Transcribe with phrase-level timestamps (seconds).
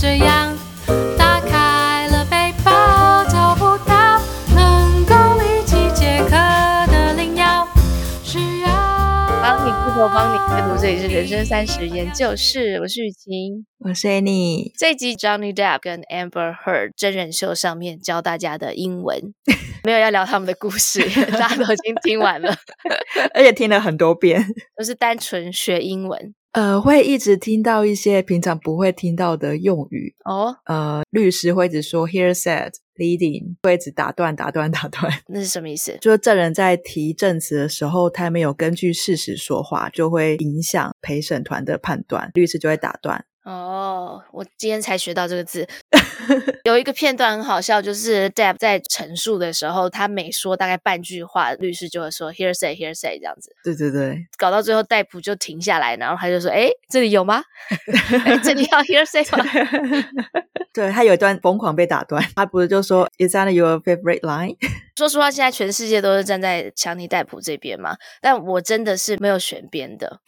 [0.00, 0.56] 这样，
[1.18, 4.18] 打开了背包，找不到
[4.54, 6.30] 能够立即解渴
[6.90, 7.68] 的灵药。
[8.24, 8.70] 需要
[9.42, 14.72] 帮你开头，帮你开读，这里是人生三十研究室，我是雨晴，我是 Annie。
[14.78, 19.34] 这一集 Johnny Depp 跟 Amber Heard 真人秀上面教大家的英文，
[19.84, 21.00] 没有要聊他们的故事，
[21.32, 22.56] 大家都已经听完了，
[23.36, 26.34] 而且听了很多遍，都是单纯学英文。
[26.52, 30.56] 呃，会一直听到一些平常不会听到的用语哦。
[30.64, 35.12] 呃，律师会一直说 here said leading，会一直打断、打断、打断。
[35.28, 35.96] 那是什么意思？
[36.00, 43.24] 就是证人在提证词的时候，他没有根据事实说话，就会影响陪审团的判断，律师就会打断。
[43.44, 45.68] 哦，我今天才学到这个字。
[46.64, 53.54] 有一个片段很好笑，就是 Depp 在陈述的时候，他每说大概半句话，律师就会说 hearsay hearsay 这样子。
[53.64, 57.42] 对对对，搞到最后戴普就停下来，然后他就说：“哎，这里有吗？
[58.24, 59.44] 哎，这里要 hearsay 吗？”
[60.72, 64.56] 对，他有一段疯狂被打断，他不是就说 Is that your favorite line？
[64.96, 70.20] 说实话，现在全世界都是站在强尼戴普这边嘛，但我真的是没有选边的。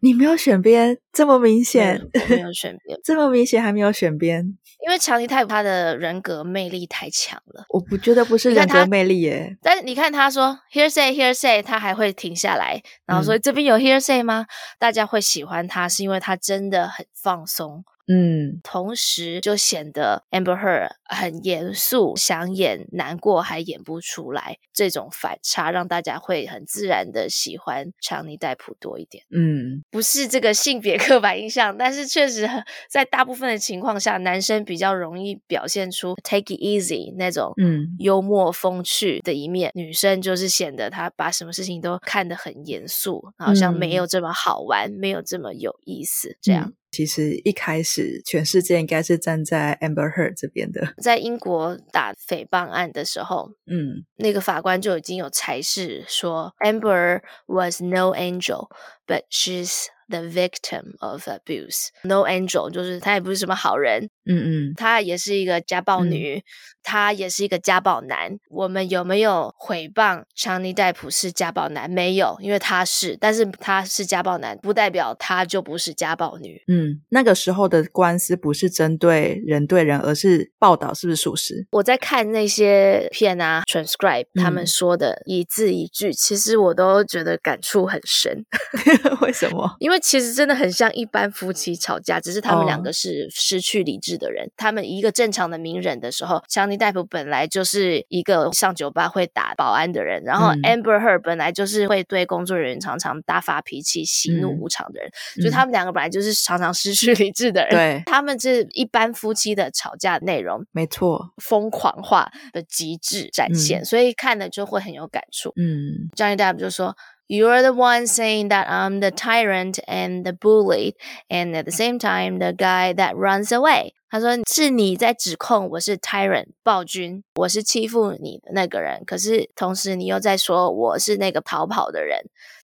[0.00, 2.00] 你没有选边，这么明显？
[2.12, 4.56] 我没有选边，这么明显还没有选边？
[4.84, 7.64] 因为强尼戴普他的人格魅力太强了。
[7.70, 14.46] 我不觉得不是人格魅力耶，但是你看他说 hearsay hearsay，他还会停下来，然后说、嗯、这边有 hearsay 吗？
[14.78, 17.84] 大家会喜欢他，是因为他真的很放松。
[18.08, 29.24] 嗯，同时就显得 Amber Heard 很严肃，想演难过还演不出来，这种反差让大家会很自然的喜欢强尼戴普多一点。
[29.30, 32.48] 嗯，不是这个性别刻板印象，但是确实
[32.88, 46.68] 在大部分的情况下，男生比较容易表现出 take it easy 那种嗯幽默风趣的一面，嗯、女生就是显得她把什么事情都看得很严肃，好像没有这么好玩，没有这么有意思，这样。
[46.68, 50.94] 嗯其实一开始，全世界应该是站在 Amber Heard 这边的。
[51.02, 58.68] 在英国打诽谤案的时候，嗯，那个法官就已经有裁示说，Amber was no angel,
[59.06, 61.88] but she's the victim of abuse.
[62.02, 66.38] No angel 就是她也不是什么好人，嗯嗯，她也是一个家暴女。
[66.38, 66.42] 嗯
[66.90, 68.38] 他也是一个家暴男。
[68.48, 71.90] 我们有没有诽谤强尼戴普是家暴男？
[71.90, 76.62] 没有，因为他是，但是他是家暴男，不代表他就不是家暴女。
[76.66, 81.66] 嗯，那个时候的官司不是针对人对人，而是报道是不是属实？
[81.72, 88.46] 我在看那些片啊，transcribe 他们说的一字一句，嗯、其实我都觉得感触很深。
[89.20, 89.76] 为什么？
[89.80, 94.46] 因为其实真的很像一般夫妻吵架，只是他们两个是失去理智的人。
[94.46, 96.78] 哦、他们一个正常的名人的时候，强尼。
[96.78, 107.70] 戴普本来就是一个上酒吧会打保安的人，然后 Amber Heard 本来就是会对工作人员常常大发脾气、喜怒无常的人，嗯、所以他们两个本来就是常常失去 理智的人。
[107.70, 115.52] 对，他们是一般夫妻的吵架内容，没错，疯狂化的极致展现，嗯、所以看了就会很有感触。
[115.56, 116.94] 嗯 Depp 就说。
[117.28, 120.96] You're the one saying that I'm the tyrant and the bully,
[121.30, 123.92] and at the same time, the guy that runs away.
[124.10, 129.02] 他说是你在指控我是 tyrant 暴君，我是欺负你的那个人。
[129.06, 132.18] 可是同时你又在说我是那个逃跑的人。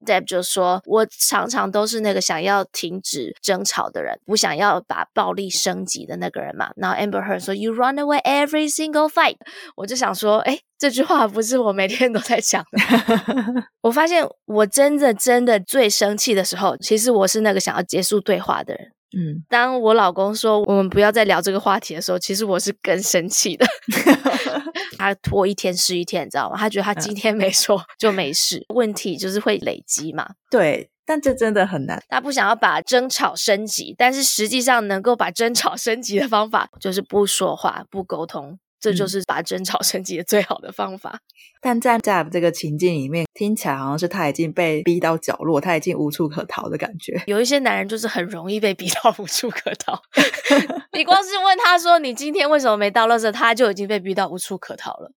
[0.07, 6.71] Depp 就说，我常常都是那个想要停止争吵的人，不想要把暴力升级的那个人嘛。
[6.77, 9.37] 然后 Amber Heard 说，You run away every single fight。
[9.77, 13.69] 我就想说，哎这句话不是我每天都在讲的。
[13.81, 18.93] 我发现我真的真的最生气的时候，其实我是那个想要结束对话的人。
[19.17, 23.67] 嗯，当我老公说我们不要再聊这个话题的时候，其实我是更生气的。
[24.99, 26.57] 他拖一天是一天，你知道吗？
[26.57, 30.27] 他觉得他今天没说就没事，问题就是会累积嘛。
[30.51, 32.03] 对，但这真的很难。
[32.09, 38.59] 他不想要把争吵升级，但是实际上能够把争吵升级的方法就是不说话、不沟通。
[38.85, 41.21] 这就是把争吵升级的最好的方法。
[41.63, 47.23] 但在 Jeff 这个情境里面，听起来好像是他已经被逼到角落，他已经无处可逃的感觉。
[47.27, 49.99] 有一些男人就是很容易被逼到无处可逃。
[50.93, 55.11] 你光是问他说：“你今天为什么没到垃圾？”他就已经被逼到无处可逃了。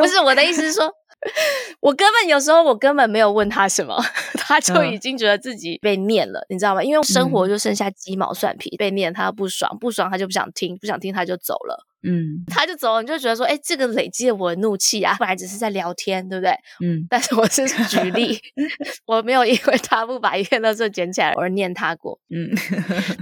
[0.00, 0.90] 不是我的意思是说，
[1.80, 3.96] 我根本有时候我根本没有问他什么，
[4.34, 6.82] 他就已经觉得自己被念了，嗯、你知道吗？
[6.82, 11.86] 因为生活就剩下鸡毛蒜皮，嗯、被念他不爽，不爽他就不想听，不想听他就走了。
[12.02, 16.52] 嗯，他就走了，你就觉得说，哎，这个累积了我的怒气啊，本来只是在聊天，对不对？
[16.84, 18.38] 嗯， 但是我是举例，
[19.06, 22.18] 我没有因为他不把一片垃圾捡起来而念他过。
[22.30, 22.50] 嗯，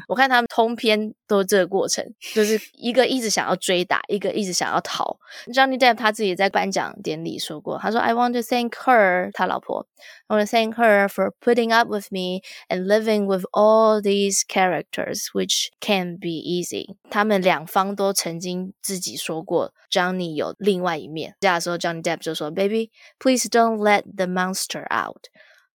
[0.09, 2.05] 我看他们通篇都这个过程，
[2.35, 5.19] 就是一个一直想要追打，一个一直想要逃。
[5.53, 9.87] Johnny Depp 他自己在颁奖典礼说过，他说：“I want to thank her，他老婆。”
[10.34, 14.44] I want to thank her for putting up with me and living with all these
[14.48, 16.96] characters, which can be easy。
[17.10, 21.36] 他们两方都曾经自己说过，Johnny 有另外一面。
[21.40, 25.26] 这样的时候，Johnny Depp 就说：“Baby, please don't let the monster out。”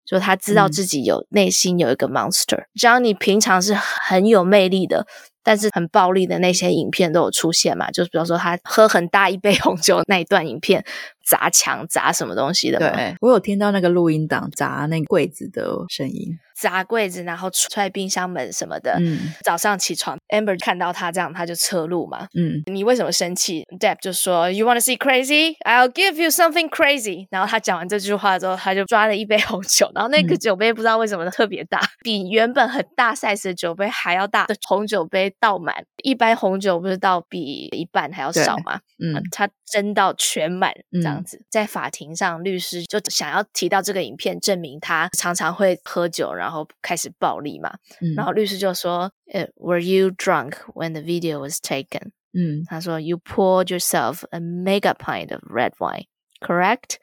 [0.04, 5.06] 就他知道自己有、嗯、内心有一个 monster。Johnny 平常是很有魅力的。
[5.42, 7.90] 但是很暴力的那些影片都有出现嘛？
[7.90, 10.84] 就是比如说他喝很大一杯红酒那一段影片，
[11.25, 12.77] 砸墙砸什么东西的。
[12.79, 16.37] 对，我有听到那个录音档砸那个柜子的声音。
[16.55, 18.95] 砸柜子，然后踹冰箱门什么的。
[19.01, 22.27] 嗯，早上起床，Amber 看到他这样，他就侧录嘛。
[22.33, 25.55] 嗯，你为什么生气？Depp 就说：“You wanna see crazy?
[25.65, 38.79] I'll give you something crazy。”然后他讲完这句话之后，他就抓了一杯红酒，然后那个酒杯不知道为什么特别大，嗯、比原本很大 size 的酒杯还要大的红酒杯倒满，一般红酒不是倒比一半还要少吗？
[39.03, 41.14] 嗯，他斟到全满这样
[41.49, 47.77] 在法庭上，律师就想要提到这个影片，证明他常常会喝酒，然后开始暴力嘛。
[48.01, 55.71] 嗯、然后律师就说、呃、：“Were you drunk when the video was taken？” 嗯，他说：“You poured yourself a mega pint of red
[55.77, 56.07] wine,
[56.39, 56.97] correct？”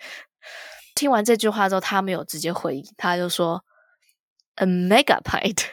[0.95, 3.65] 听完这句话之后，他没有直接回应，他就说
[4.57, 5.65] ：“A mega pint。”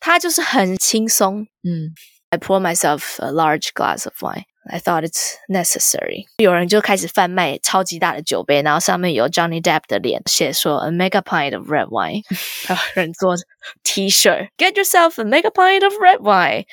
[0.00, 1.94] 他就是很轻松，嗯。
[2.30, 4.44] I pour myself a large glass of wine.
[4.70, 6.26] I thought it's necessary.
[6.36, 12.22] 有人就开始贩卖超级大的酒杯，然后上面有 Johnny Depp 的脸，写说 a mega pint of red wine。
[12.66, 13.34] 还有人做
[13.82, 16.66] T-shirt, get yourself a mega pint of red wine。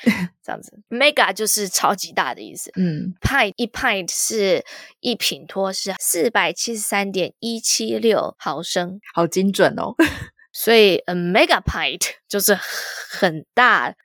[0.44, 2.72] 这样子，mega 就是超级大的意思。
[2.76, 4.64] 嗯，pint 一 pint 是
[5.00, 9.96] 一品托，是四百七十三点一七六毫升，好精准哦。
[10.52, 12.58] 所以 a mega pint 就是
[13.10, 13.96] 很大。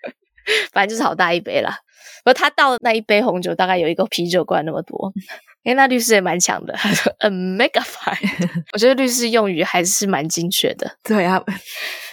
[0.73, 1.79] 反正就是好大一杯啦，
[2.25, 5.13] 而他倒那一杯红酒大概有一个啤酒罐那么多。
[5.65, 8.17] 诶，那律师也蛮强的，他说 a mega pint。
[8.73, 10.91] 我觉得律师用语还是蛮精确的。
[11.05, 11.39] 对啊，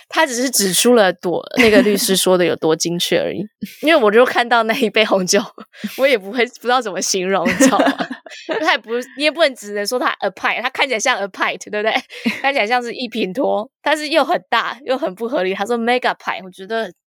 [0.09, 3.41] 他只是指出了多那个律师说的有多精确而已。
[3.83, 5.41] 因为我就看到那一杯红酒，
[5.97, 7.85] 我也不会不知道怎么形容，你知道吗？
[8.59, 11.93] 他也不，你也不能只能说他 a pint，他看起来像 a pint，对不对？
[12.41, 15.53] 看起来像是一品托，但是又很大又很不合理。
[15.53, 16.91] 他说 mega pint，我觉得。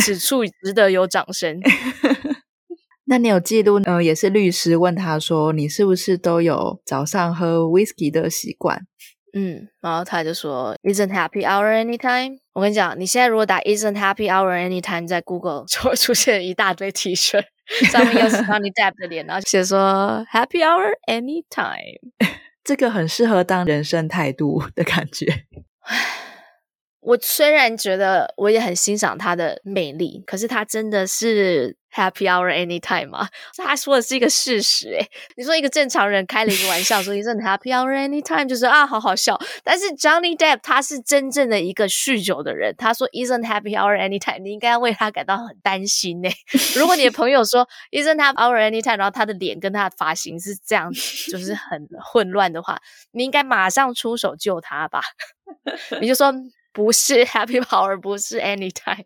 [0.00, 1.58] 此处值得有掌声。
[3.08, 3.80] 那你有记录？
[3.84, 8.86] 呃，也是律师问他说：“你是不是都有早上喝 whisky 的习惯？”
[9.32, 17.42] 嗯，然后他就说：“Isn't happy hour anytime？” 我跟你讲，你现在如果打 “Isn't happy hour anytime” 在 Google 就会出现一大堆 T 恤，
[17.90, 21.98] 上面又是 Johnny Depp 的脸，然后写说 “Happy hour anytime”，
[22.62, 25.26] 这个很适合当人生态度的感觉。
[27.08, 33.26] 我虽然觉得我也很欣赏他的魅力，可是他真的是 happy hour anytime 吗？
[33.56, 35.08] 他说的是一个事实诶。
[35.34, 39.40] 你说一个正常人开了一个玩笑说 isn't happy hour anytime，就是啊，好好笑。
[39.64, 46.28] 但是 Johnny Depp 他是真正的一个酗酒的人，他说 isn't happy hour anytime，你应该为他感到很担心呢。
[46.76, 52.78] 如果你的朋友说 isn't happy hour anytime，然后他的脸跟他的发型是这样子，就是很混乱的话，
[53.12, 55.00] 你应该马上出手救他吧。
[56.02, 56.30] 你就说。
[56.78, 59.04] 不是 Happy Hour，不是 Anytime。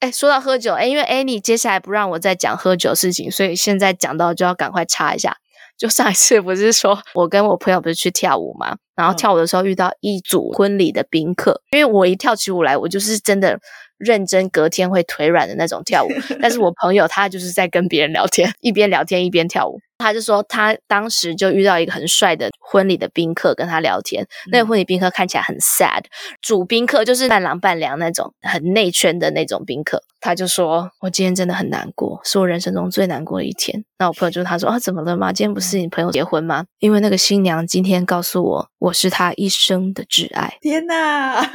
[0.00, 5.36] 哎，说到喝酒，哎，因为 Annie 接下来不让我再讲喝酒事情，所以现在讲到就要赶快插一下。
[5.76, 13.60] 就上一次不是说我跟我朋友不是去跳舞嘛，然后跳舞的时候遇到一组婚礼的宾客，因为我一跳起舞来，我就是真的
[14.04, 16.08] 认真，隔天会腿软的那种跳舞。
[16.40, 19.80] 但是我朋友他就是在跟别人聊天，一边聊天一边跳舞。
[19.98, 26.02] 他就说，他当时就遇到一个很帅的婚礼的宾客跟他聊天，那个婚礼宾客看起来很 sad，
[26.40, 30.02] 主宾客就是半郎半娘那种很内圈的那种宾客。
[30.20, 35.32] 他就说：“我今天真的很难过，是我人生中最难过的一天。”那我朋友就他说：“啊，怎么了吗？
[35.32, 36.64] 今天不是你朋友结婚吗？
[36.80, 41.48] 因为那个新娘今天告诉我，我是她一生的挚爱。”天哪！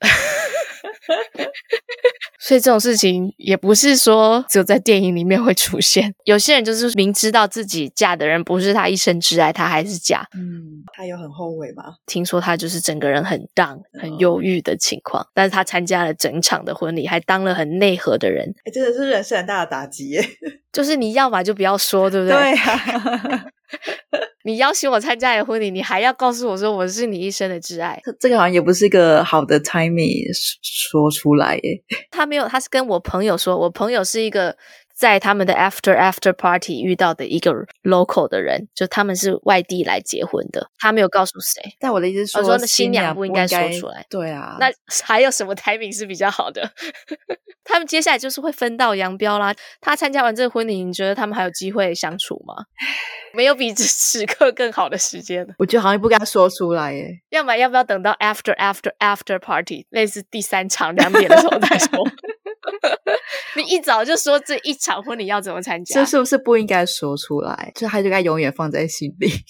[2.38, 6.14] 所以这种事情也不是说只有在电影里面会出现。
[6.24, 10.26] 有些人就是明知道自己嫁的人不是他一生挚爱，他还是嫁。
[10.34, 11.94] 嗯，他有很后悔吗？
[12.06, 15.26] 听说他就是整个人很 down、很忧郁的情况。
[15.34, 18.52] 但是他参加了整场的婚礼，还当了很内核的人。
[18.64, 20.24] 哎，真的是人生很大的打击耶。
[20.72, 22.36] 就是你要嘛就不要说，对不对？
[22.36, 23.44] 对啊。
[24.42, 30.26] 你邀请我参加你的婚礼，你还要告诉我说我是你一生的挚爱，这个好像也不是一个好的 timing
[30.62, 31.82] 说出来耶。
[32.10, 34.56] 他没有，他是跟我朋友说，我朋友是一个
[35.00, 37.50] 在他们的 after after party 遇到的一个
[37.84, 41.62] local 的人，就他们是外地来结婚的，他没有告诉谁。
[41.80, 44.04] 但我的意思是说，我说新娘不应该说出来。
[44.10, 44.70] 对啊，那
[45.02, 46.70] 还有什么 timing 是比较好的？
[47.64, 49.54] 他们接下来就是会分道扬镳啦。
[49.80, 52.54] 他参加完这个婚礼，你觉得他们还有机会相处吗？
[53.32, 55.54] 没有比此刻更好的时间了。
[55.56, 57.08] 我觉得好像不该说出来耶。
[57.30, 62.04] 要么要不要等到 after after after party，类似第三场两点的时候再说？
[63.56, 65.94] 你一早就说这一场婚礼要怎么参加？
[65.94, 67.72] 这是不是不应该说出来？
[67.74, 69.30] 就他就该永远放在心里。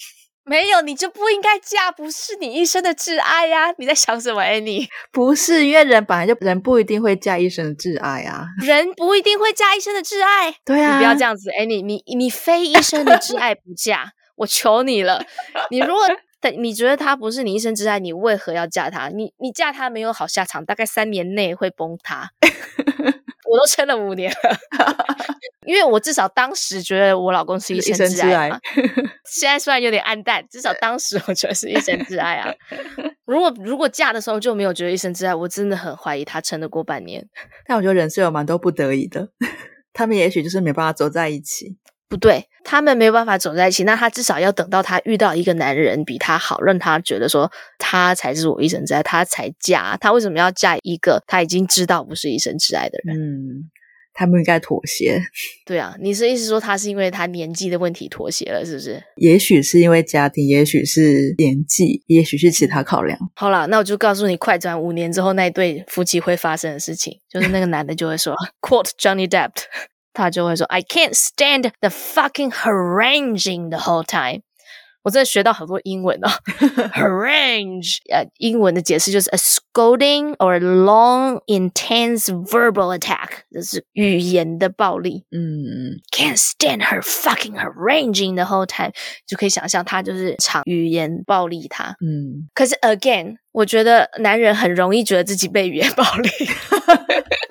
[0.43, 3.71] 没有，你就不应该嫁，不是你一生的挚爱呀！
[3.77, 4.87] 你在想什么，Annie？
[5.11, 10.53] 不是，因为人本来就人不一定会嫁一生的挚爱啊，人不一定会嫁一生的挚爱。
[10.65, 15.23] 对啊，你不要这样子，Annie，你你非一生的挚爱不嫁， 我求你了。
[15.69, 16.01] 你如果
[16.41, 19.07] 等你觉得他不是你一生之爱，你为何要嫁他？
[19.09, 22.31] 你你嫁他没有好下场，大概三年内会崩塌。
[23.51, 24.95] 我都撑了五年了，
[25.67, 28.57] 因为我至少当时觉得我老公是一生之爱嘛。
[29.29, 32.53] 现在虽然有点暗淡，至少当时我觉得是一生之爱啊。
[33.27, 37.27] 如果如果嫁的时候就没有觉得一生之爱，我真的很怀疑他撑得过半年。
[37.65, 39.27] 但我觉得人是有蛮多不得已的，
[39.91, 41.75] 他们也许就是没办法走在一起。
[42.11, 49.95] 不对，他们没有办法走在一起，那他至少要等到他遇到一个男人比他好，让他觉得说他才是我一生挚爱，他才嫁。
[49.95, 53.15] 他为什么要嫁一个他已经知道不是一生挚爱的人？
[53.15, 53.71] 嗯，
[54.13, 55.21] 他们应该妥协。
[55.65, 59.01] 对啊，你是意思说他是因为他年纪的问题妥协了，是不是？
[59.15, 63.17] 也许是因为家庭，也许是年纪，也许是其他考量。
[63.35, 69.51] 好了，那我就告诉你，快转五年之后那对夫妻会发生的事情，就是那个男的就会说， quote Johnny Depp。
[70.12, 74.42] 他就会说，I can't stand the fucking haranguing the whole time。
[75.02, 76.28] 我真的学到很多英文哦，
[76.92, 85.24] harangue，呃，英文的解释就是 a scolding or a long intense verbal attack，这是语言的暴力。
[85.30, 88.90] 嗯，can't stand her fucking haranguing the whole time，
[89.24, 91.94] 就可以想象他就是常语言暴力他。
[92.00, 96.28] 嗯，可是 again，我觉得男人很容易觉得自己被语言暴力。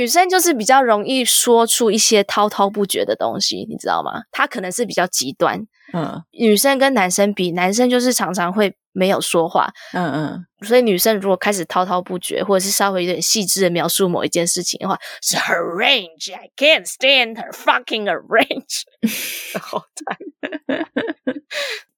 [0.00, 4.22] 女生就是比较容易说出一些滔滔不绝的东西，你知道吗？
[4.32, 5.60] 她可能是比较极端。
[5.92, 9.70] 嗯，女生跟男生比，男生就是常常会没有说话。
[9.92, 16.34] 嗯嗯，所以女生如果开始滔滔不绝，或者是稍微有点细致的描述某一件事情的话，是 harangue。
[16.34, 18.82] I can't stand her fucking harangue。
[19.60, 20.86] 好惨，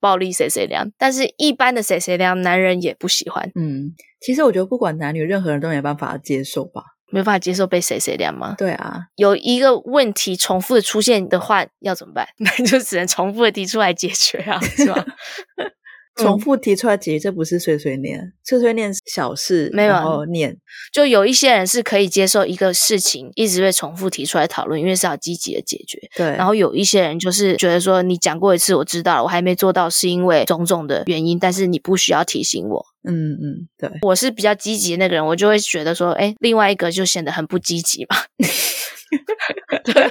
[0.00, 3.52] 暴力谁谁凉，但是一般的谁谁凉，男人也不喜欢。
[3.54, 6.82] 嗯，其实我觉得不管男女，任何人都没办法接受吧。
[7.12, 8.54] 没办法接受被谁谁凉吗？
[8.56, 12.26] 对啊，有一个问题重复的出现的话，要怎么办？
[12.38, 15.04] 那 就只能重复的提出来解决啊，是吧？
[16.16, 20.56] 重复提出来解决，这不是碎碎念，碎碎念小事，没有然后念。
[20.92, 25.98] 就有一些人是可以接受一个事情一直被重复提出来讨论，因为是要积极的解决。
[26.16, 26.26] 对。
[26.36, 32.84] 然后有一些人就是觉得说，你讲过一次，我知道了，我还没做到，是因为种种的原因，但是你不需要提醒我。
[33.08, 33.90] 嗯嗯，对。
[34.02, 38.16] 我是比较积极的那个人，我就会觉得说，哎，另外一个就显得很不积极嘛。
[39.84, 40.10] 对，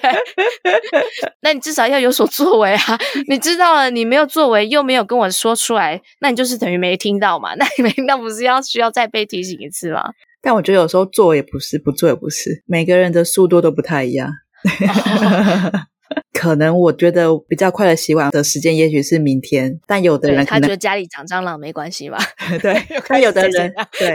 [1.41, 2.99] 那你至少要有所作为啊！
[3.27, 7.55] 你知道了，你没有作为，又没有跟我说出来，那你就是等于没听到嘛？
[7.55, 10.11] 那你没听到，不是要需要再被提醒一次吗？
[10.41, 14.29] 但我觉得有时候做也不是，不做也不是，每个人的速度都不太一样。
[14.29, 15.71] 哦
[16.33, 19.79] 可能我觉得比较快的洗碗的时间，也许是明天。
[19.85, 22.17] 但有的人可能他觉得家里长蟑螂没关系吧？
[22.61, 22.73] 对，
[23.05, 24.13] 他有的人对，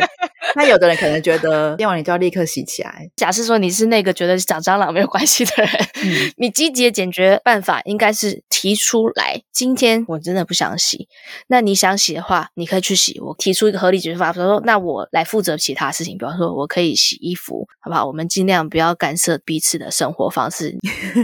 [0.56, 3.08] 他有的人可能觉得洗完你就要立刻洗起来。
[3.14, 5.68] 假设说你是那个觉得长蟑螂没有关系的人，
[6.02, 9.40] 嗯、 你积极的解决办法应该是提出来。
[9.52, 11.06] 今天我真的不想洗，
[11.46, 13.20] 那你想洗的话，你可以去洗。
[13.20, 18.04] 我提出一个合理解决方法，比如说，那我来负责其他事情，比方说我可以洗衣服，好不好？
[18.04, 20.76] 我们尽量不要干涉彼此的生活方式，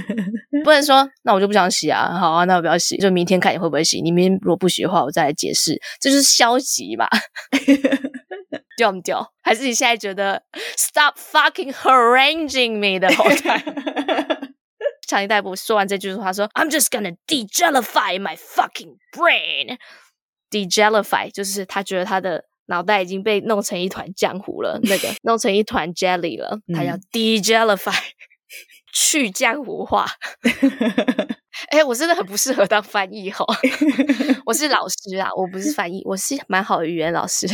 [0.65, 0.93] 不能说。
[0.93, 4.03] 说那我就不想洗啊，好啊，那我不要洗，就明天看你会不会洗。
[4.03, 5.81] 你明天如果不洗的话，我再来解释。
[5.99, 7.09] 这就是消极吧？
[8.83, 9.25] 丢不丢？
[9.43, 10.43] 还是你现在觉得
[10.77, 13.63] stop fucking haranguing me 的后台？
[15.07, 19.79] 强尼戴普说完这句话说：“I'm just gonna dejellify my fucking brain。
[20.51, 27.95] dejellify 就是他觉得他的脑袋已经被弄成一团浆糊了，那个弄成一团 jelly 了，他要 dejellify。”
[28.95, 30.07] 去江湖化，
[31.70, 33.46] 哎、欸，我真的很不适合当翻译吼，
[34.46, 37.48] 我是老师啊，我不是翻译，我是蛮好的语言老师。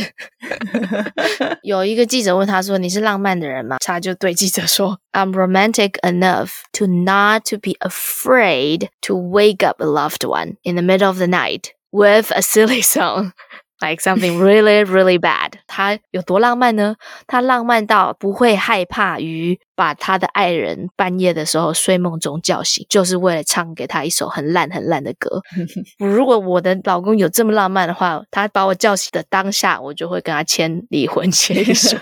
[1.62, 10.74] 有一个记者问他说：“你是浪漫的人吗？”他就对记者说：“I'm romantic enough to not to be afraid to wake up a loved one in
[10.74, 13.32] the middle of the night with a silly song。”
[13.79, 15.51] Like something really really bad。
[15.67, 16.95] 他有多浪漫呢？
[17.27, 25.41] 他浪漫到不会害怕于把他的爱人半夜的时候睡梦中叫醒，就是为了唱给他一首很烂很烂的歌。
[25.99, 31.95] 如果我的老公有这么浪漫的话，他把我叫醒的当下，我就会跟他签离婚协议书。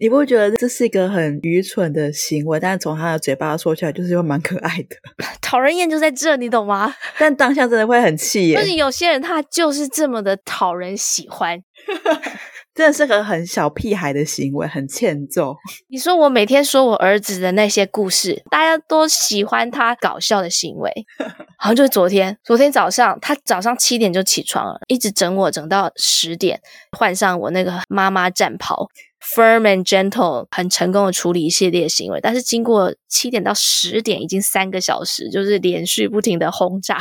[0.00, 2.58] 你不会觉得这是一个很愚蠢的行为？
[2.58, 4.96] 但是从他的嘴巴说出来，就是又蛮可爱的。
[5.42, 6.94] 讨人厌就在这，你懂吗？
[7.18, 8.56] 但当下真的会很气耶。
[8.56, 11.62] 就是有些人他就是这么的讨人喜欢。
[12.72, 15.54] 真的是个很小屁孩的行为，很欠揍。
[15.88, 20.90] 你说我每天说我儿子的那些故事，大家都喜欢他搞笑的行为。
[21.58, 26.60] 好像就是昨天，昨天早上他早上七点就起床了，一直整我整到十点，
[26.96, 28.88] 换上我那个妈妈战袍。
[29.34, 36.98] Firm and gentle，很成功的处理一系列行为，但是经过七点到十点，已经三个小时，就是连续不停的轰炸。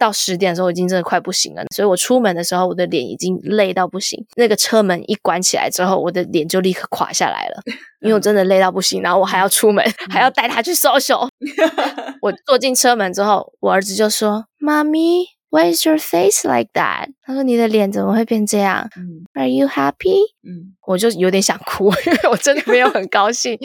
[0.00, 4.26] 到十点的时候，已经真的快不行了，所以我出门的时候，我的脸已经累到不行。
[4.34, 7.60] 那个车门一关起来之后，我的脸就立刻垮下来了，
[8.00, 9.02] 因为我真的累到不行。
[9.02, 11.28] 然后我还要出门，还要带他去 social。
[12.22, 17.08] 我坐进车门之后，我儿子就说：“妈咪。” Why is your face like that？
[17.24, 18.88] 他说：“你的脸怎么会变这样？”
[19.34, 20.14] Are you happy？
[20.44, 23.58] 嗯，我就有点想哭， 因为我真的没有很高兴。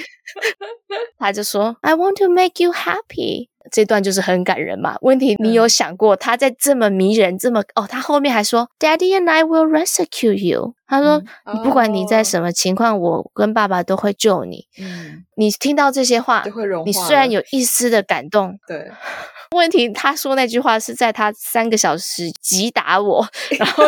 [1.19, 4.95] 他就说：“I want to make you happy。”这段就是很感人嘛。
[5.01, 11.21] 问题你有想过，他在这么迷人、这么哦，他后面还说：“Daddy and I will rescue you。”他说
[11.53, 16.43] ：“你不管你在什么情况，我跟爸爸都会救你。”嗯，你听到这些话，
[16.85, 18.91] 你虽然有一丝的感动，对。
[19.55, 23.85] 问题，他说那句话是在他三个小时击打我，然后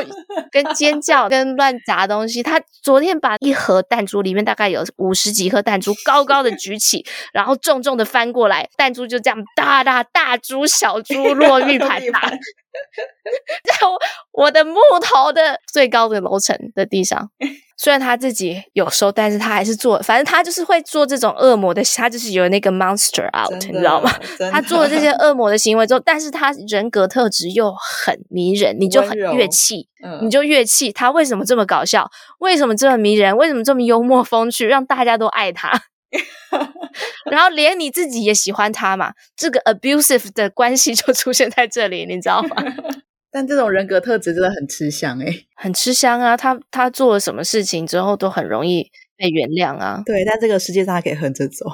[0.52, 2.42] 跟尖叫、跟乱砸东西。
[2.42, 12.32] 他昨天把一盒弹珠里面大概有五十几颗弹珠高高的举起，然后重重的翻过来，弹珠就这样大大大珠小珠落玉盘打
[13.64, 17.30] 在我我的木头的最高的楼层的地上。
[17.80, 24.12] 虽然他自己有收，但是他还是做，反正他就是会做这种恶魔的，他就是有那个 monster out，你知道吗？
[24.52, 30.92] 他做了这些恶魔的行为之后，但是他人格特质又很迷人，你就很越气，嗯、你就越气。
[30.92, 32.10] 他为什么这么搞笑？
[32.40, 33.38] 为什么这么迷人？
[33.38, 34.66] 为什么这么幽默风趣？
[34.66, 35.72] 让大家都爱他，
[37.30, 39.14] 然后连你自己也喜欢他嘛？
[39.36, 42.56] 这个 abusive 的关系就出现在这里，你知道吗？
[43.30, 46.36] 但这种人格特质真的很吃香诶，很吃香啊！
[46.36, 50.02] 他他做了什么事情之后都很容易被原谅啊。
[50.06, 51.66] 对，但这个世界上他可以横着走。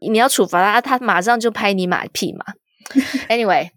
[0.00, 2.44] 你要处罚他，他马上就拍你马屁嘛。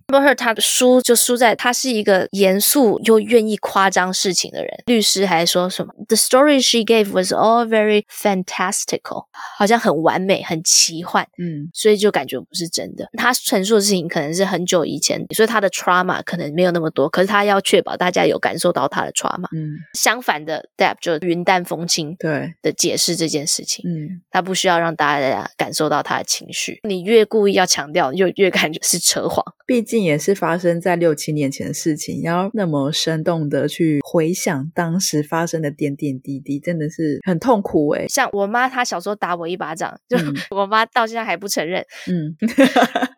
[0.08, 4.72] Anyway，Amber Heard 他的输就输在他是一个严肃又愿意夸张事情的人。
[4.86, 9.26] 律师还说什么？The story she gave was all very fantastical，
[9.58, 11.28] 好像很完美、很奇幻。
[11.38, 13.10] 嗯，所以就感觉不是真的。
[13.18, 17.10] 他陈述的事情可能是很久以前，所以他的 trauma 可能没有那么多。
[17.10, 19.48] 可是他要确保大家有感受到他的 trauma。
[19.56, 23.84] 嗯，相反的，Depp 就云淡风轻对的解释这件事情。
[23.88, 26.80] 嗯，他不需要让大家感受到他的情绪。
[26.84, 29.00] 你越故意要强调，就越感觉是。
[29.06, 38.08] 扯谎，毕竟也是发生在六七年前的事情，要那么生动的去回想当时发生的点点滴滴，真的是很痛苦诶。
[38.08, 41.84] 像我妈，她小时候打我一巴掌，就、嗯、 我妈到现在还不承认。
[42.08, 42.36] 嗯，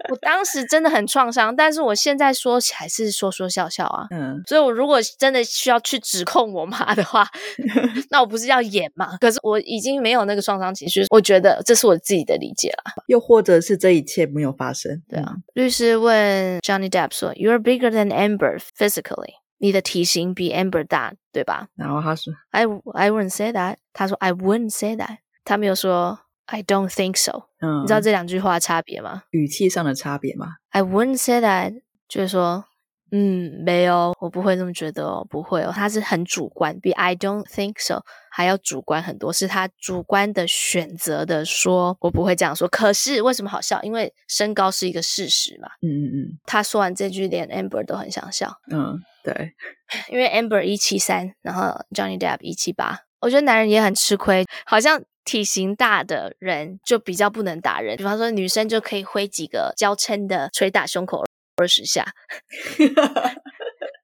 [0.09, 4.07] 我当时真的很创伤，但是我现在说起来是说说笑笑啊。
[4.11, 7.27] 嗯，所以我如果真的需要去指控我妈的话，
[8.09, 9.17] 那我不是要演嘛？
[9.19, 12.93] 可是我已经没有那个创伤情绪，我觉得这是我自己的理解了。
[13.07, 15.97] 又或者是这一切没有发生，对啊，律师。
[15.97, 22.64] 问 Johnny Depp 说：“You're bigger than Amber physically，你的体型比 Amber 大，对吧？”然后他说：“I
[22.94, 29.22] I wouldn't say that。”他说：“I wouldn't say that。”他没有说 “I don't think so。”嗯，你知道这两句话的差别吗？
[29.30, 32.66] 语气上的差别吗？“I wouldn't say that”，就是说。
[33.11, 42.67] 嗯，没有，我不会这么觉得哦，不会哦，他是很主观，比 I don't think so 还要主观很多，是他主观的选择的说，我不会这样说。
[42.67, 43.81] 可是为什么好笑？
[43.81, 45.69] 因为身高是一个事实嘛。
[45.81, 46.39] 嗯嗯嗯。
[46.45, 48.59] 他说完这句，连 Amber 都很想笑。
[48.71, 49.53] 嗯，对，
[50.11, 61.25] 因为 Amber 一七三，然后 Johnny Depp 一七八，我觉得男人也很吃亏，好像体型大的人就比较不能打人，比方说女生就可以挥几个娇嗔的捶打胸口。
[61.57, 62.05] 二十下，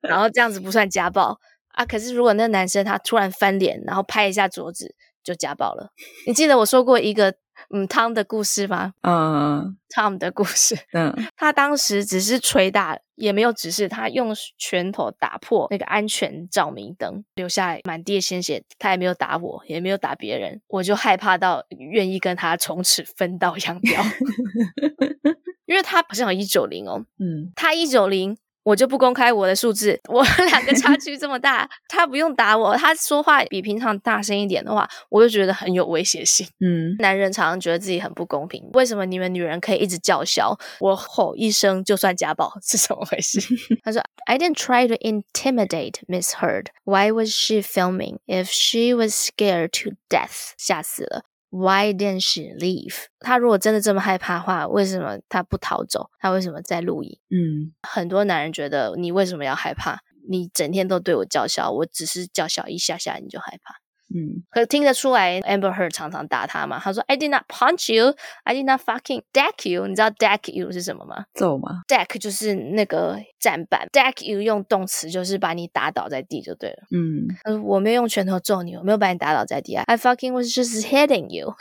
[0.01, 1.39] 然后这样子不算家暴
[1.69, 1.85] 啊。
[1.85, 5.91] 可是如果那男生他突然翻脸，然后拍一下桌子，就家暴了。
[6.27, 7.35] 你记得我说过一个
[7.69, 8.93] 嗯汤的故事吗？
[9.01, 10.77] 嗯，Tom 的故事。
[10.93, 18.63] 嗯， 他当时只是捶打，也没有指示他用拳头打破那个安全照明灯，留下来满地的鲜血。
[18.79, 24.03] 他也没有打我，也没有打别人，我就害怕到愿意跟他从此分道扬镳。
[25.65, 29.99] 因为他好像有一九零哦，嗯，他一九零，我就不公开我的数字。
[30.09, 36.47] 我们 两个差距这么大，他不用打我，他说话比平常大声一点的话，我就觉得很有威胁性。
[36.59, 43.39] 嗯，男人常常觉得自己很不公平，为什么你们女人可以一直叫嚣，我吼一声就算家暴， 是怎么回事？
[43.83, 46.67] 他说：“I didn't try to intimidate Miss Heard.
[46.85, 48.19] Why was she filming?
[48.27, 51.23] If she was scared to death，吓死了。”
[51.55, 52.95] Why didn't she leave？
[53.19, 56.09] 他如果真的这么害怕的话，为什么他不逃走？
[56.19, 57.19] 他为什么在露营？
[57.29, 59.99] 嗯，很多男人觉得你为什么要害怕？
[60.27, 63.75] 你整天都对我叫嚣，我只是叫嚣一下下你就害怕。
[64.15, 66.79] 嗯，可是听得出来，Amber Heard 常常打他嘛。
[66.79, 71.25] 他说：“I did not punch you, I did not fucking deck you。”你知道 deck you 是什么吗？
[71.33, 76.83] 揍吗？deck 就是那个站板，deck you 用动词就是把你打倒在地就对了。
[76.91, 79.83] 嗯，呃，我没有用拳头揍你，我没有把你打倒在地啊。
[79.87, 81.55] I fucking was just hitting you。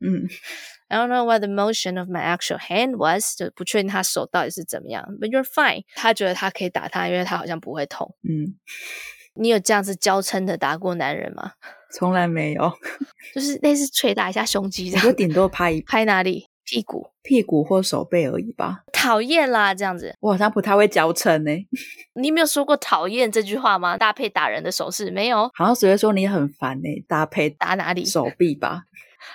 [0.00, 0.26] 嗯
[0.88, 5.06] ，I don't know what the motion of my actual hand was，就不确定他手到底是怎么样。
[5.20, 5.84] But you're fine。
[5.94, 8.16] 他觉得他可以打他，因为他好像不会痛。
[8.24, 8.58] 嗯，
[9.34, 11.52] 你有这样子娇嗔的打过男人吗？
[11.92, 12.72] 从来没有，
[13.34, 16.46] 就是类似捶打一下胸肌这样，我顶多拍一拍哪里？
[16.64, 18.82] 屁股、屁股或手背而已吧。
[18.92, 20.14] 讨厌啦，这样子。
[20.20, 21.50] 我好像不太会娇嗔呢。
[22.14, 23.96] 你没有说过讨厌这句话吗？
[23.98, 25.50] 搭配打人的手势没有？
[25.54, 26.88] 好像只会说你很烦呢。
[27.08, 28.04] 搭配打哪里？
[28.04, 28.84] 手臂吧。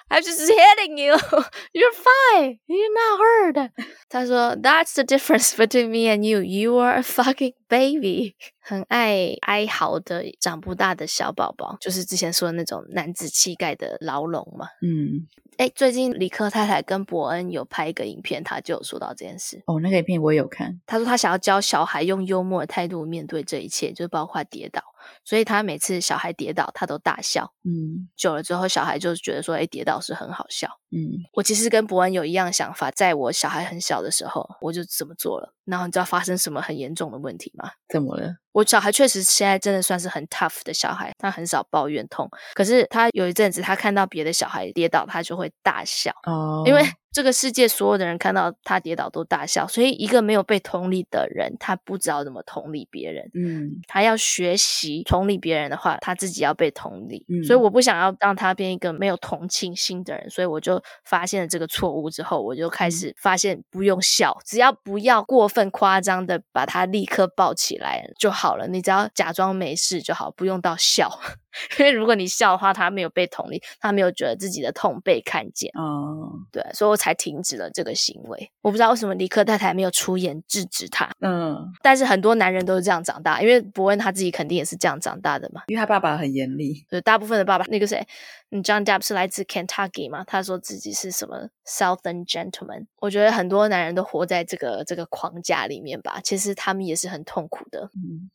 [0.09, 1.15] I'm just hitting you.
[1.73, 2.59] You're fine.
[2.65, 3.19] You're not
[3.55, 3.71] hurt.
[4.09, 6.41] 他说，That's the difference between me and you.
[6.41, 8.35] You are a fucking baby.
[8.67, 14.67] 很爱哀嚎的长不大的小宝宝，就是之前说的那种男子气概的牢笼嘛。
[14.81, 15.25] 嗯，
[15.55, 19.63] 哎，最近李克太太跟伯恩有拍一个影片，他就有说到这件事。
[19.67, 20.81] 哦，那个影片我有看。
[20.85, 24.83] 他说他想要教小孩用幽默的态度面对这一切，就包括跌倒。
[25.23, 27.53] 所以他每次小孩跌倒，他都大笑。
[27.63, 35.53] 嗯，久了之后，小孩就觉得说：“哎，跌倒是很好笑。”嗯，我其实跟伯恩有一样想法，在我小孩很小的时候，我就这么做了。
[35.67, 37.69] 然后你知道发生什么很严重的问题吗？
[37.89, 38.37] 怎么了？
[38.57, 42.27] 我小孩确实现在真的算是很 tough 的小孩，他很少抱怨痛。
[42.55, 46.11] 可是他有一阵子，他看到别的小孩跌倒，他就会大笑。
[46.25, 53.29] 哦，因为这个世界所有的人看到他跌倒都大笑，所以一个没有被同理的人，他不知道怎么同理别人。
[53.35, 57.25] 嗯，他要学习同理别人的话，他自己要被同理。
[57.29, 68.67] 嗯，所以我不想要让他变一个没有同情心的人，所以我就发现了这个错误之后，我就开始发现不用笑，只要不要过分夸张的把他立刻抱起来就好了。
[68.67, 71.09] 你只要假装没事就好，不用到笑。
[71.79, 75.71] 因为如果你笑的话，他没有被同理，他没有觉得自己的痛被看见。
[75.73, 78.51] 哦，对，所以我才停止了这个行为。
[78.61, 81.09] 我不知道为什么尼克太太没有出言制止他。
[81.19, 85.63] 嗯，但是很多男人都是这样长大，因为伯恩他自己肯定也是这样长大的嘛。
[85.65, 86.85] 因为他爸爸很严厉。
[86.87, 88.05] 对，大部分的爸爸，那个谁，
[88.49, 92.85] 你，John Depp 是来自 Kentucky 嘛，他说自己是什么 Southern gentleman。
[92.99, 97.89] 我觉得很多男人都活在这个这个框架里面吧，其实他们也是很痛苦的。
[97.95, 98.29] 嗯。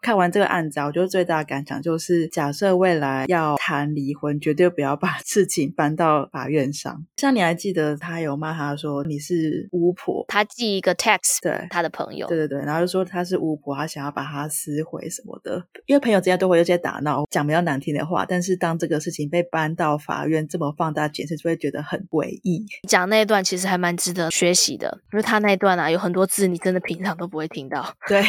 [0.00, 7.04] 看完这个案子啊，我觉得最大的感想就是，假设未来要谈离婚，绝对不要把事情搬到法院上。
[7.16, 15.62] 像你还记得他有骂他说你是巫婆，他寄一个 text 对他的朋友，对对对，然后就说他是巫婆，他想要把他撕毁什么的。
[15.86, 22.64] 因为朋友之间都会有些打闹，讲比较难听的话，但是当这个事情被搬到法院这么放大检视，就会觉得很诡异。
[22.88, 27.94] 讲那一段其实还蛮值得学习的，因为他那一段啊有很多字你真的平常都不会听到。
[28.06, 28.22] 对。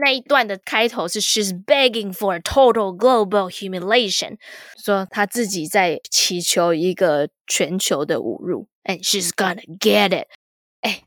[0.00, 4.38] 那一段的开头是 She's begging for a total global humiliation，
[4.82, 10.26] 说她自己在祈求一个全球的侮辱，and she's gonna get it。
[10.80, 11.02] 哎，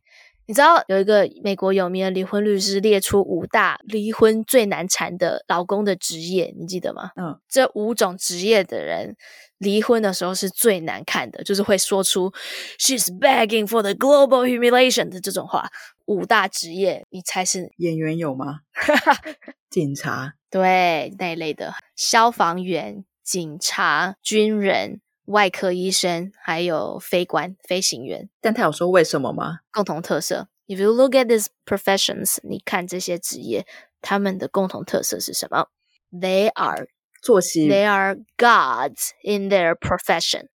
[0.45, 7.11] 你知道有一个美国有名的离婚律师列出五大离婚最难缠的老公的职业，你记得吗？
[7.15, 9.15] 嗯，这五种职业的人
[9.63, 12.31] 离婚的时候是最难看的，就是会说出
[12.77, 15.71] She's begging for the global humiliation 的这种话。
[16.05, 18.59] 五大职业，你猜是演员有吗？
[19.71, 28.29] 警察，对，那一类的，消防员、警察、军人、外科医生，还有飞官、飞行员。
[28.41, 29.59] 但他有说为什么吗？
[29.71, 33.65] 共同特色，If you look at these professions，你看这些职业，
[34.01, 35.67] 他们的共同特色是什么
[36.11, 36.89] ？They are
[37.23, 40.47] 作息，They are gods in their profession。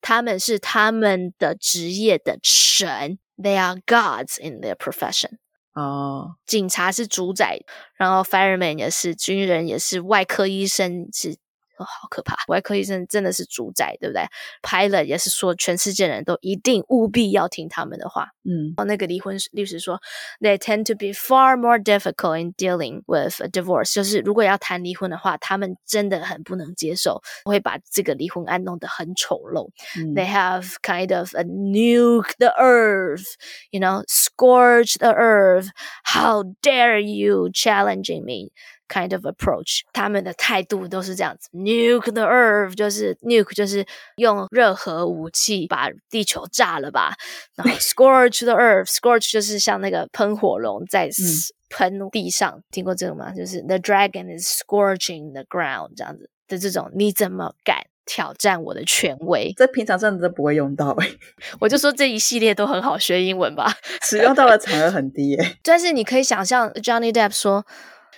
[0.00, 3.18] 他们是他们的职业的神。
[3.38, 5.38] They are gods in their profession。
[5.72, 7.60] 哦，警察是主宰，
[7.94, 11.36] 然后 fireman 也是，军人也是，外科医生是，
[11.80, 12.36] 哦，好可怕！
[12.48, 14.22] 外科医生真的是主宰，对不对
[14.60, 18.28] ？Pilot 也是说，全世界人都一定务必要听他们的话。
[18.44, 19.98] 嗯，那个离婚律师说
[20.40, 29.70] ，They tend to be far more difficult in dealing with a divorce，就是如果要谈离婚的话，他们真的很不能接受，会把这个离婚案弄得很丑陋。
[29.96, 35.68] 嗯、They have kind of a nuke the earth，you know, scorch the earth.
[36.04, 38.50] How dare you challenging me?
[38.90, 41.48] Kind of approach，他们的态度都是这样子。
[41.52, 47.14] Nuke the earth，就是 nuke，就是用热核武器把地球炸了吧。
[47.54, 51.08] 然后 scorch the earth，scorch 就是像那个喷火龙在
[51.68, 53.32] 喷地上，嗯、听过这个吗？
[53.32, 59.54] 就是 the dragon is scorching the ground 这样子的这种，你怎么敢挑战我的权威？
[59.56, 61.16] 这平常真的都不会用到诶。
[61.60, 63.72] 我就说这一系列都很好学英文吧，
[64.02, 65.58] 使用到的场合很低诶。
[65.62, 67.64] 但是你可以想象 Johnny Depp 说。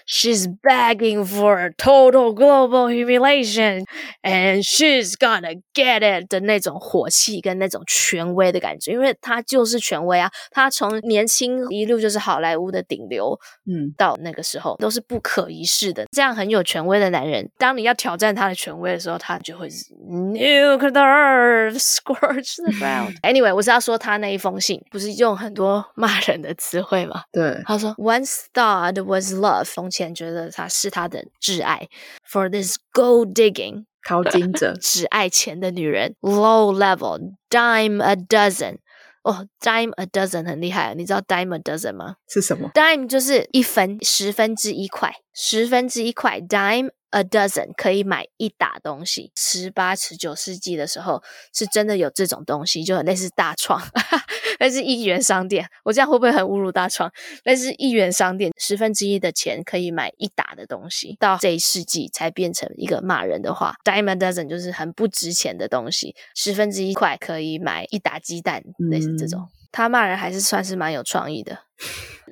[0.09, 3.83] She's begging for a total global humiliation,
[4.23, 10.31] and she's gonna get it 的那种火气跟那种权威的感觉，因为他就是权威啊！
[10.49, 17.51] 他从年轻一路就是好莱坞的顶流，嗯，到那个时候都是不可一世的，这样很有权威的男人。
[17.57, 23.19] 当你要挑战他的权威的时候，他就会 nuke the earth, scorch the ground.
[23.23, 27.23] Anyway，我是要说他那一封信不是用很多骂人的词汇吗？
[27.33, 29.65] 对，他说 Once thought was love.
[29.92, 31.88] 前觉得他是他的挚爱
[32.26, 38.78] ，for this gold digging 淘金者只爱钱的女人，low level dime a dozen，
[39.22, 42.16] 哦，dime a dozen 很厉害，你知道 dime a dozen 吗？
[42.26, 46.90] 是什么？dime 就是一分，十分之一块，十分之一块，dime。
[47.12, 49.30] A dozen 可以买一打东西。
[49.36, 51.22] 十八、十九世纪的时候，
[51.54, 53.80] 是真的有这种东西，就很类似大创，
[54.58, 55.66] 类似一元商店。
[55.84, 57.12] 我这样会不会很侮辱大创？
[57.44, 61.16] 类似一元商店，十分之一的钱可以买一打的东西。
[61.20, 69.40] 到这一世纪才变成一个骂人的话，dime a dozen 就是很不值钱的东西，十分之一块可以买一打鸡蛋，类似这种。
[69.42, 71.58] 嗯他骂人还是算是蛮有创意的。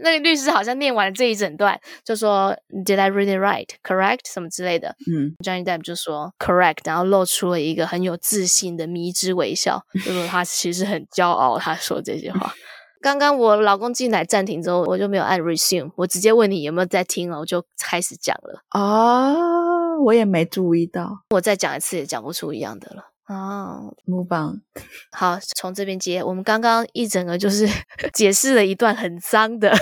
[0.03, 3.69] 那个律师好像念完了这一整段，就说 “Did I read it right?
[3.83, 4.95] Correct?” 什么之类的。
[5.11, 11.59] 嗯，Johnny Depp 就说 “Correct”，然后露出了一个很有自信的迷之微笑，就说他其实很骄傲。
[11.59, 12.55] 他说这些话。
[13.03, 18.63] 刚刚我老公进来暂停之后，我就没有按 resume，我直接问你有没有在听了，我就开始讲了。
[18.79, 23.10] 哦，我也没注意到，我再讲一次也讲不出一样的了。
[23.31, 24.61] 哦，木棒，
[25.13, 26.21] 好，从这边接。
[26.21, 27.65] 我们刚刚一整个就是
[28.13, 29.73] 解释了一段很脏的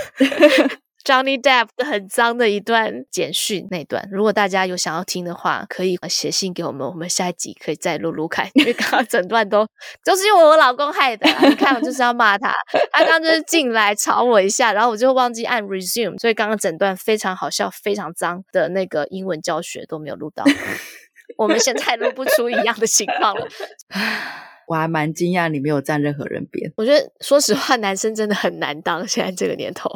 [1.03, 4.07] Johnny Depp 很脏的一段简讯那段。
[4.11, 8.47] 如果大家有想要听的话，可以写信给我们，我们下一集可以再录录看。
[8.53, 9.65] 因为刚刚整段都
[10.05, 12.53] 都是因为我老公害的，你看我就是要骂他，
[12.91, 20.43] 他刚刚就是进来吵我一下，然后我就忘记按 resume，所以刚刚整段非常好笑、非常脏的那个英文教学都没有录到。
[21.37, 23.47] 我们现在录不出一样的情况了，
[24.67, 26.71] 我还蛮惊讶你没有站任何人边。
[26.77, 29.89] 我觉得，说实话，男生真的很难当，现在这个年头。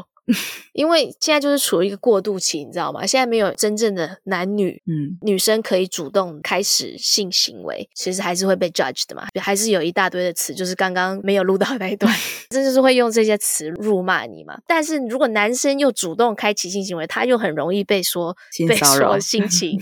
[0.73, 3.05] 因为现在就是处于一个过渡期，你知道吗？
[3.05, 12.11] 现在没有真正的男女，嗯，女生可以主动开始性行为，其实还是会被 judge 的嘛，还是有一大堆的词，就是刚刚没有录到那一段，
[12.49, 14.57] 这就是会用这些词辱骂你嘛。
[14.65, 18.35] 但是如果男生又主动开启性行为，他又很容易被说
[18.67, 19.79] 被说性 侵，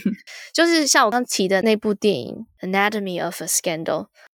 [0.54, 3.84] 就是像我刚提的那部电影《Anatomy of a Scandal》，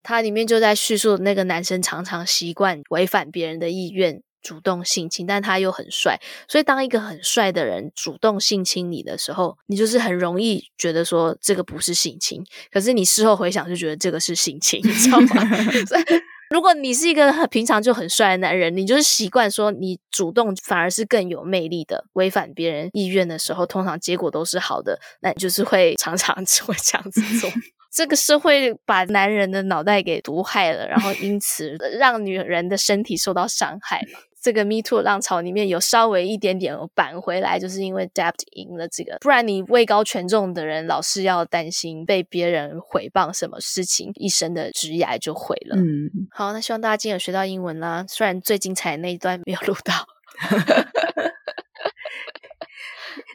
[0.01, 4.21] 它里面就在叙述那个男生常常习惯违反别人的意愿。
[4.41, 15.27] 主动性侵，但他又很帅，所以当一个很帅的人主动性侵你的时候，你就是很容易觉得说这个不是性侵，可是你事后回想就觉得这个是性侵，你知道吗？
[15.87, 16.03] 所以
[16.49, 27.49] 如果你是一个很平常就很帅的男人，你就是习惯说你主动反而是更有魅力的，违反别人意愿的时候，通常结果都是好的，那你就是会常常只 会这样子做。
[27.97, 34.19] 这个社会把男人的脑袋给毒害了，然后因此让女人的身体受到伤害嘛。
[34.39, 45.75] 这个 Me Too 浪潮里面有稍微一点点扳回来，就是因为 Dept 赢了这个，不然你位高权重的人老是要担心被别人毁谤什么事情，一生的职业就毁了。
[45.75, 48.05] 嗯，好，那希望大家今天有学到英文啦。
[48.07, 50.05] 虽然最精彩的那一段没有录到，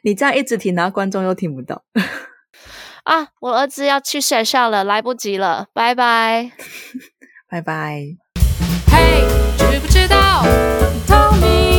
[0.05, 1.83] 你这样一直听，然后观众又听不到。
[3.05, 6.53] 啊，我儿子要去学校了，来不及了，拜拜，
[7.51, 8.01] 拜拜。
[8.91, 9.25] 嘿，
[9.59, 10.45] 知不知道
[11.07, 11.72] ？Tell me。